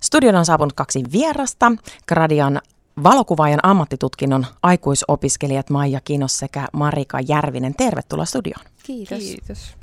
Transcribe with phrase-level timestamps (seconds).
[0.00, 1.72] Studion on saapunut kaksi vierasta.
[2.08, 2.60] Gradian
[3.02, 7.74] valokuvaajan ammattitutkinnon aikuisopiskelijat Maija Kinos sekä Marika Järvinen.
[7.74, 8.64] Tervetuloa studioon.
[8.82, 9.18] Kiitos.
[9.18, 9.74] Kiitos.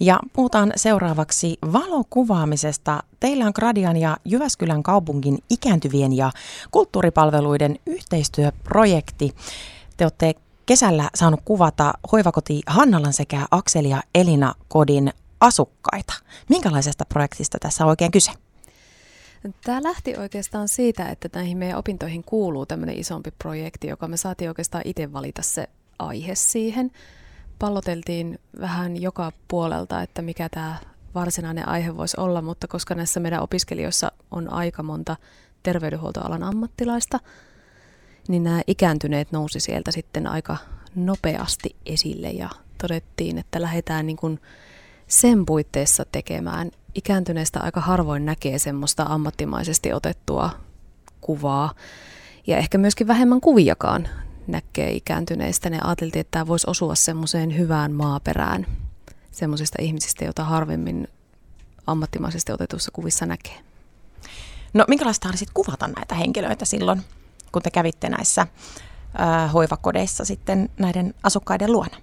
[0.00, 3.02] Ja puhutaan seuraavaksi valokuvaamisesta.
[3.20, 6.30] Teillä on Gradian ja Jyväskylän kaupungin ikääntyvien ja
[6.70, 9.34] kulttuuripalveluiden yhteistyöprojekti.
[9.96, 10.34] Te olette
[10.66, 16.12] kesällä saanut kuvata hoivakoti Hannalan sekä Akseli ja Elina kodin asukkaita.
[16.48, 18.32] Minkälaisesta projektista tässä on oikein kyse?
[19.64, 24.50] Tämä lähti oikeastaan siitä, että näihin meidän opintoihin kuuluu tämmöinen isompi projekti, joka me saatiin
[24.50, 25.68] oikeastaan itse valita se
[25.98, 26.90] aihe siihen.
[27.58, 30.76] Palloteltiin vähän joka puolelta, että mikä tämä
[31.14, 35.16] varsinainen aihe voisi olla, mutta koska näissä meidän opiskelijoissa on aika monta
[35.62, 37.20] terveydenhuoltoalan ammattilaista,
[38.28, 40.56] niin nämä ikääntyneet nousi sieltä sitten aika
[40.94, 44.40] nopeasti esille ja todettiin, että lähdetään niin kuin
[45.06, 46.70] sen puitteissa tekemään.
[46.98, 50.50] Ikääntyneestä aika harvoin näkee semmoista ammattimaisesti otettua
[51.20, 51.74] kuvaa
[52.46, 54.08] ja ehkä myöskin vähemmän kuviakaan
[54.46, 55.70] näkee ikääntyneistä.
[55.70, 58.66] Ne ajateltiin, että tämä voisi osua semmoiseen hyvään maaperään
[59.30, 61.08] semmoisista ihmisistä, joita harvemmin
[61.86, 63.58] ammattimaisesti otetussa kuvissa näkee.
[64.74, 67.02] No minkälaista oli sitten kuvata näitä henkilöitä silloin,
[67.52, 71.96] kun te kävitte näissä äh, hoivakodeissa sitten näiden asukkaiden luona?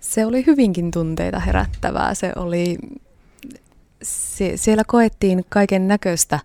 [0.00, 2.14] Se oli hyvinkin tunteita herättävää.
[2.14, 2.78] Se oli,
[4.02, 6.38] sie, siellä koettiin kaiken näköistä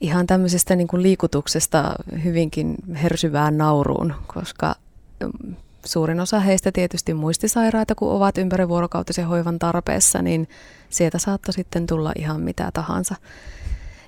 [0.00, 4.74] ihan tämmöisestä niin kuin liikutuksesta hyvinkin hersyvään nauruun, koska
[5.20, 10.48] mm, suurin osa heistä tietysti muistisairaita, kun ovat ympärivuorokautisen hoivan tarpeessa, niin
[10.88, 13.14] sieltä saattoi sitten tulla ihan mitä tahansa.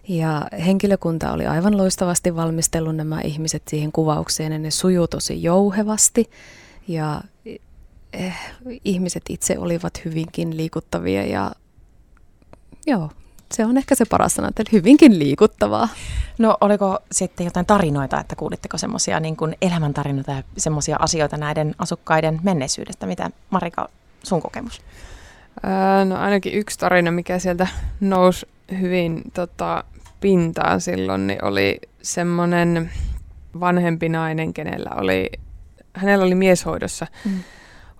[0.08, 6.30] Ja henkilökunta oli aivan loistavasti valmistellut nämä ihmiset siihen kuvaukseen ja ne sujuu tosi jouhevasti.
[6.88, 7.20] Ja
[8.12, 8.36] eh,
[8.84, 11.52] ihmiset itse olivat hyvinkin liikuttavia ja
[12.86, 13.10] joo,
[13.52, 15.88] se on ehkä se paras sana, että hyvinkin liikuttavaa.
[16.38, 21.74] No oliko sitten jotain tarinoita, että kuulitteko semmoisia niin kuin elämäntarinoita ja semmoisia asioita näiden
[21.78, 23.06] asukkaiden menneisyydestä?
[23.06, 23.88] Mitä Marika,
[24.22, 24.82] sun kokemus?
[25.64, 27.66] Öö, no ainakin yksi tarina, mikä sieltä
[28.00, 28.46] nousi
[28.80, 29.84] hyvin tota,
[30.20, 32.90] pintaan silloin, niin oli semmoinen
[33.60, 35.30] vanhempi nainen, kenellä oli,
[35.92, 37.40] hänellä oli mieshoidossa mm.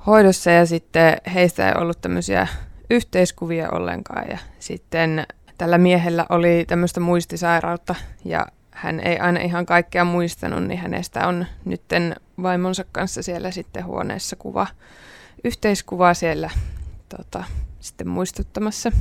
[0.07, 2.49] hoidossa ja sitten heistä ei ollut tämmöisiä
[2.91, 5.27] yhteiskuvia ollenkaan ja sitten
[5.59, 11.47] tällä miehellä oli tämmöistä muistisairautta ja hän ei aina ihan kaikkea muistanut, niin hänestä on
[11.65, 14.67] nytten vaimonsa kanssa siellä sitten huoneessa kuva,
[15.45, 16.51] yhteiskuvaa siellä
[17.17, 17.45] tota,
[17.81, 18.93] sitten muistuttamassa.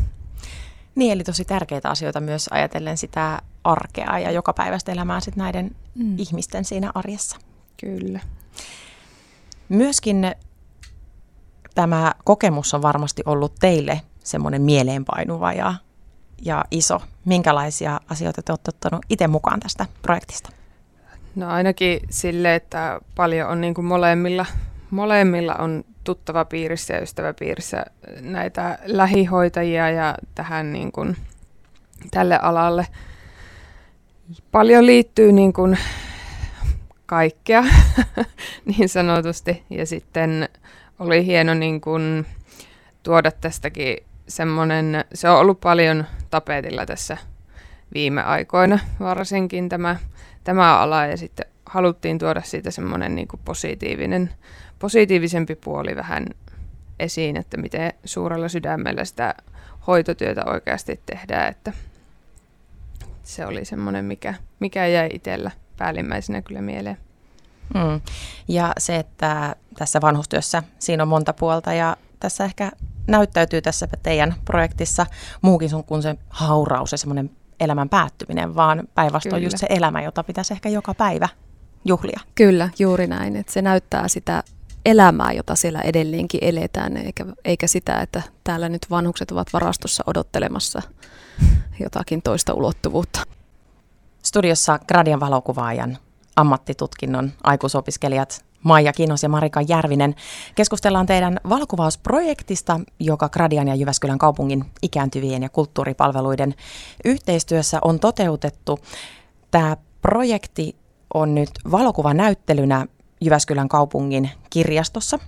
[0.96, 5.76] Niin, eli tosi tärkeitä asioita myös ajatellen sitä arkea ja joka päivästä elämää sitten näiden
[5.96, 6.16] mm.
[6.18, 7.38] ihmisten siinä arjessa.
[7.80, 8.20] Kyllä.
[9.70, 10.36] Myöskin
[11.76, 15.74] tämä kokemus on varmasti ollut teille semmoinen mieleenpainuva ja,
[16.42, 17.02] ja iso.
[17.26, 20.50] Minkälaisia asioita te olette ottanut itse mukaan tästä projektista?
[21.36, 24.46] No ainakin sille, että paljon on niin kuin molemmilla,
[24.90, 27.86] molemmilla on tuttava piirissä ja ystäväpiirissä
[28.22, 31.18] näitä lähihoitajia ja tähän niin kuin,
[32.12, 32.88] tälle alalle.
[34.52, 35.78] Paljon liittyy niin kuin
[37.06, 37.64] kaikkea
[38.78, 40.50] niin sanotusti ja sitten
[41.04, 42.26] oli hieno niin kuin
[43.04, 43.98] tuoda tästäkin
[44.28, 47.18] semmoinen, se on ollut paljon tapetilla tässä
[47.94, 49.96] viime aikoina varsinkin tämä,
[50.44, 54.30] tämä ala ja sitten haluttiin tuoda siitä semmoinen niin positiivinen
[54.80, 56.26] positiivisempi puoli vähän
[57.00, 59.36] esiin, että miten suurella sydämellä sitä
[59.88, 61.74] hoitotyötä oikeasti tehdään, että
[63.24, 66.98] se oli semmoinen, mikä, mikä jäi itsellä päällimmäisenä kyllä mieleen.
[67.74, 68.02] Mm.
[68.48, 72.72] Ja se, että tässä vanhustyössä siinä on monta puolta ja tässä ehkä
[73.08, 75.06] näyttäytyy tässä teidän projektissa
[75.42, 80.24] muukin sun kuin se hauraus ja semmoinen elämän päättyminen, vaan päinvastoin just se elämä, jota
[80.24, 81.30] pitäisi ehkä joka päivä
[81.86, 82.20] juhlia.
[82.36, 83.36] Kyllä, juuri näin.
[83.36, 84.44] Että se näyttää sitä
[84.86, 90.82] elämää, jota siellä edelleenkin eletään, eikä, eikä sitä, että täällä nyt vanhukset ovat varastossa odottelemassa
[91.80, 93.24] jotakin toista ulottuvuutta.
[94.24, 95.98] Studiossa Gradian valokuvaajan
[96.36, 100.16] ammattitutkinnon aikuisopiskelijat Maija Kinos ja Marika Järvinen.
[100.56, 106.56] Keskustellaan teidän valokuvausprojektista, joka Gradian ja Jyväskylän kaupungin ikääntyvien ja kulttuuripalveluiden
[107.06, 108.80] yhteistyössä on toteutettu.
[109.52, 110.76] Tämä projekti
[111.14, 112.86] on nyt valokuvanäyttelynä
[113.22, 115.20] Jyväskylän kaupungin kirjastossa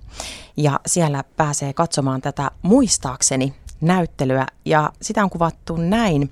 [0.56, 6.30] ja siellä pääsee katsomaan tätä muistaakseni näyttelyä ja sitä on kuvattu näin.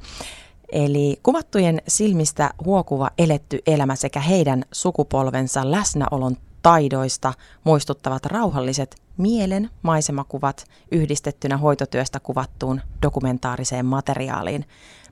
[0.73, 7.33] Eli kuvattujen silmistä huokuva eletty elämä sekä heidän sukupolvensa läsnäolon taidoista
[7.65, 14.65] muistuttavat rauhalliset mielen maisemakuvat yhdistettynä hoitotyöstä kuvattuun dokumentaariseen materiaaliin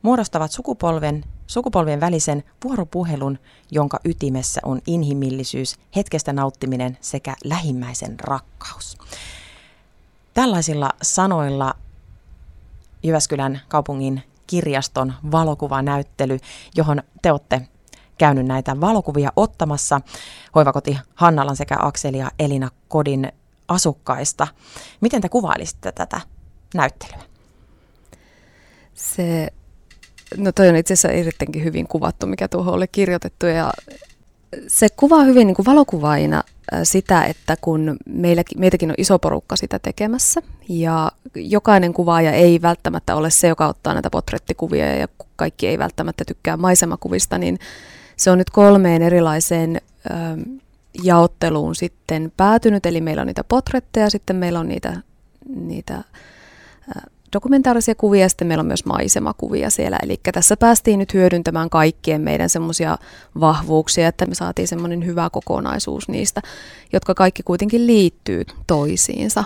[0.03, 3.39] muodostavat sukupolven, sukupolvien välisen vuoropuhelun,
[3.71, 8.99] jonka ytimessä on inhimillisyys, hetkestä nauttiminen sekä lähimmäisen rakkaus.
[10.35, 11.75] Tällaisilla sanoilla
[13.03, 14.23] Jyväskylän kaupungin
[14.53, 16.39] kirjaston valokuvanäyttely,
[16.77, 17.69] johon te olette
[18.19, 20.01] käynyt näitä valokuvia ottamassa
[20.55, 23.33] hoivakoti Hannalan sekä Akseli ja Elina Kodin
[23.69, 24.49] asukkaista.
[25.01, 26.21] Miten te kuvailisitte tätä
[26.75, 27.23] näyttelyä?
[28.95, 29.49] Se,
[30.37, 33.73] no toi on itse asiassa erittäinkin hyvin kuvattu, mikä tuohon oli kirjoitettu ja
[34.69, 36.43] se kuvaa hyvin niin kuin valokuvaina
[36.82, 43.17] sitä, että kun meilläkin, meitäkin on iso porukka sitä tekemässä ja jokainen kuvaaja ei välttämättä
[43.17, 47.59] ole se, joka ottaa näitä potrettikuvia ja kaikki ei välttämättä tykkää maisemakuvista, niin
[48.17, 50.11] se on nyt kolmeen erilaiseen ö,
[51.03, 54.97] jaotteluun sitten päätynyt, eli meillä on niitä potretteja, sitten meillä on niitä,
[55.55, 56.05] niitä
[57.32, 59.99] dokumentaarisia kuvia, sitten meillä on myös maisemakuvia siellä.
[60.02, 62.99] Eli tässä päästiin nyt hyödyntämään kaikkien meidän semmoisia
[63.40, 66.43] vahvuuksia, että me saatiin semmoinen hyvä kokonaisuus niistä,
[66.93, 69.44] jotka kaikki kuitenkin liittyy toisiinsa.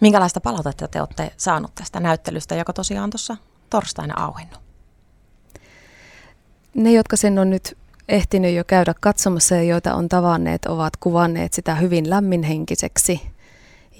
[0.00, 3.36] Minkälaista palautetta te olette saanut tästä näyttelystä, joka tosiaan tuossa
[3.70, 4.60] torstaina auennut?
[6.74, 7.76] Ne, jotka sen on nyt
[8.08, 13.35] ehtinyt jo käydä katsomassa ja joita on tavanneet, ovat kuvanneet sitä hyvin lämminhenkiseksi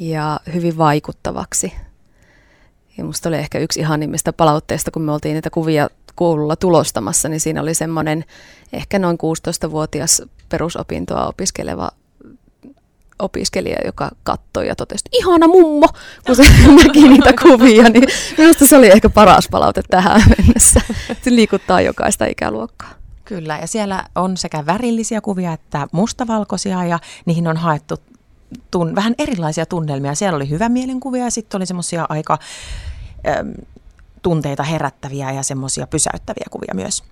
[0.00, 1.72] ja hyvin vaikuttavaksi.
[2.98, 7.40] Ja musta oli ehkä yksi ihanimmista palautteista, kun me oltiin niitä kuvia koululla tulostamassa, niin
[7.40, 8.24] siinä oli semmoinen
[8.72, 11.90] ehkä noin 16-vuotias perusopintoa opiskeleva
[13.18, 15.88] opiskelija, joka katsoi ja totesi, että ihana mummo,
[16.26, 16.42] kun se
[16.84, 18.04] näki niitä kuvia, niin
[18.38, 20.80] minusta se oli ehkä paras palaute tähän mennessä.
[21.22, 22.90] Se liikuttaa jokaista ikäluokkaa.
[23.24, 27.96] Kyllä, ja siellä on sekä värillisiä kuvia että mustavalkoisia, ja niihin on haettu
[28.70, 30.14] tun, vähän erilaisia tunnelmia.
[30.14, 32.38] Siellä oli hyvä mielenkuvia ja sitten oli semmoisia aika
[33.28, 33.54] äm,
[34.22, 37.04] tunteita herättäviä ja semmoisia pysäyttäviä kuvia myös.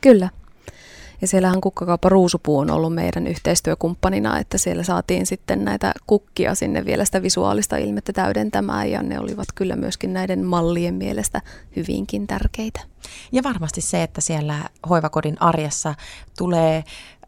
[0.00, 0.30] Kyllä.
[1.20, 6.84] Ja siellähän kukkakauppa Ruusupuu on ollut meidän yhteistyökumppanina, että siellä saatiin sitten näitä kukkia sinne
[6.84, 11.42] vielä sitä visuaalista ilmettä täydentämään ja ne olivat kyllä myöskin näiden mallien mielestä
[11.76, 12.80] hyvinkin tärkeitä.
[13.32, 15.94] Ja varmasti se, että siellä hoivakodin arjessa
[16.38, 16.84] tulee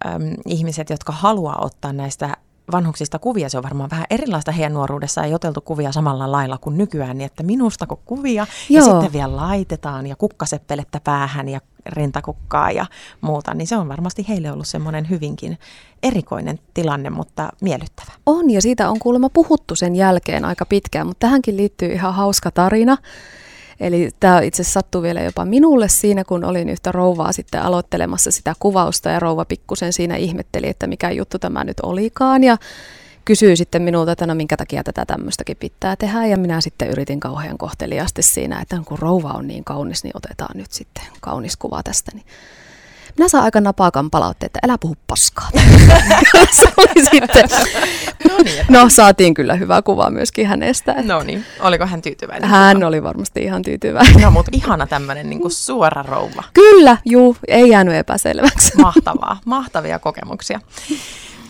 [0.07, 2.37] äm, ihmiset, jotka haluaa ottaa näistä
[2.73, 6.79] vanhuksista kuvia, se on varmaan vähän erilaista heidän nuoruudessa ei oteltu kuvia samalla lailla kuin
[6.79, 8.87] nykyään, niin että minusta kun kuvia Joo.
[8.87, 12.87] ja sitten vielä laitetaan ja kukkaseppelettä päähän ja rintakukkaa ja
[13.21, 15.59] muuta, niin se on varmasti heille ollut semmoinen hyvinkin
[16.03, 18.13] erikoinen tilanne, mutta miellyttävä.
[18.27, 22.51] On ja siitä on kuulemma puhuttu sen jälkeen aika pitkään, mutta tähänkin liittyy ihan hauska
[22.51, 22.97] tarina.
[23.81, 28.55] Eli tämä itse sattui vielä jopa minulle siinä, kun olin yhtä rouvaa sitten aloittelemassa sitä
[28.59, 32.57] kuvausta ja rouva pikkusen siinä ihmetteli, että mikä juttu tämä nyt olikaan ja
[33.25, 37.21] kysyi sitten minulta, että no minkä takia tätä tämmöistäkin pitää tehdä ja minä sitten yritin
[37.21, 41.83] kauhean kohteliaasti siinä, että kun rouva on niin kaunis, niin otetaan nyt sitten kaunis kuva
[41.83, 42.11] tästä.
[42.15, 42.27] Niin
[43.21, 45.49] minä saan aika napakan palautteen, että älä puhu paskaa.
[46.61, 47.49] se oli sitten.
[48.29, 50.95] No, niin, no saatiin kyllä hyvä kuva myöskin hänestä.
[51.03, 52.49] No niin, oliko hän tyytyväinen?
[52.51, 52.87] Hän kuva?
[52.87, 54.23] oli varmasti ihan tyytyväinen.
[54.23, 56.43] No mutta ihana tämmöinen niin suora rouva.
[56.55, 58.73] Kyllä, juu, ei jäänyt epäselväksi.
[58.83, 60.61] Mahtavaa, mahtavia kokemuksia.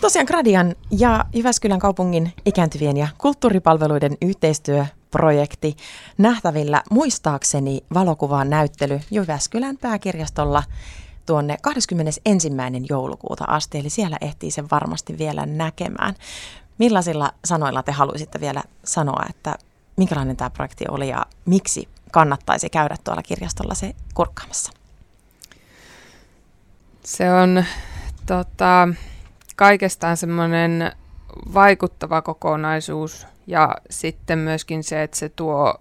[0.00, 5.76] Tosiaan Gradian ja Jyväskylän kaupungin ikääntyvien ja kulttuuripalveluiden yhteistyöprojekti
[6.18, 10.62] nähtävillä muistaakseni valokuvaan näyttely Jyväskylän pääkirjastolla
[11.30, 12.50] tuonne 21.
[12.88, 16.14] joulukuuta asti, eli siellä ehtii sen varmasti vielä näkemään.
[16.78, 19.54] Millaisilla sanoilla te haluaisitte vielä sanoa, että
[19.96, 24.72] minkälainen tämä projekti oli ja miksi kannattaisi käydä tuolla kirjastolla se kurkkaamassa?
[27.04, 27.64] Se on
[28.26, 28.88] tota,
[29.56, 30.92] kaikestaan semmoinen
[31.54, 35.74] vaikuttava kokonaisuus ja sitten myöskin se, että se tuo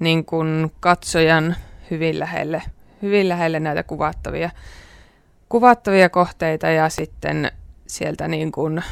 [0.00, 1.56] niin kuin katsojan
[1.90, 2.62] hyvin lähelle
[3.02, 4.50] hyvin lähelle näitä kuvattavia,
[5.48, 7.52] kuvattavia kohteita ja sitten
[7.86, 8.82] sieltä niin kuin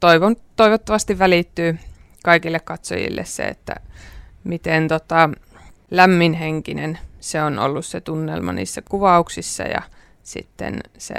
[0.00, 1.78] toivon, toivottavasti välittyy
[2.24, 3.76] kaikille katsojille se, että
[4.44, 5.30] miten tota,
[5.90, 9.82] lämminhenkinen se on ollut se tunnelma niissä kuvauksissa ja
[10.22, 11.14] sitten se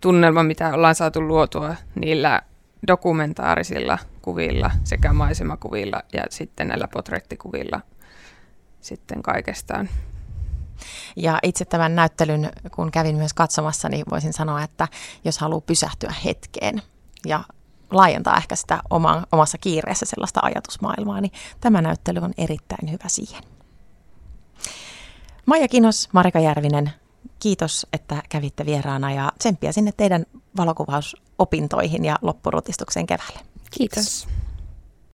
[0.00, 2.42] tunnelma, mitä ollaan saatu luotua niillä
[2.86, 7.80] dokumentaarisilla kuvilla sekä maisemakuvilla ja sitten näillä potrettikuvilla
[8.80, 9.88] sitten kaikestaan.
[11.16, 14.88] Ja itse tämän näyttelyn, kun kävin myös katsomassa, niin voisin sanoa, että
[15.24, 16.82] jos haluaa pysähtyä hetkeen
[17.26, 17.44] ja
[17.90, 23.42] laajentaa ehkä sitä oma, omassa kiireessä sellaista ajatusmaailmaa, niin tämä näyttely on erittäin hyvä siihen.
[25.46, 26.92] Maija Kinos, Marika Järvinen,
[27.38, 30.26] kiitos, että kävitte vieraana ja tsemppiä sinne teidän
[30.56, 33.40] valokuvaus opintoihin ja loppurutistukseen keväälle.
[33.70, 34.26] Kiitos.
[34.26, 34.43] Kiitos.